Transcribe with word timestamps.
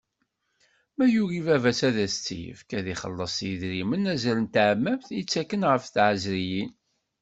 Ma 0.95 1.05
yugi 1.13 1.41
baba-s 1.47 1.81
ad 1.89 1.97
s-tt-ifk, 2.13 2.69
ad 2.77 2.85
ixelleṣ 2.93 3.31
s 3.37 3.39
yidrimen 3.47 4.09
azal 4.13 4.37
n 4.41 4.47
teɛmamt 4.53 5.07
i 5.19 5.21
ttaken 5.23 5.67
ɣef 5.71 5.83
tɛezriyin. 5.87 6.71